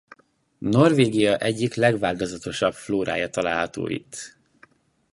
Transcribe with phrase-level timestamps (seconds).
[0.57, 4.35] Norvégia egyik legváltozatosabb flórája található a itt.